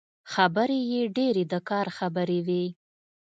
[0.33, 2.65] خبرې يې ډېرې د کار خبرې وې.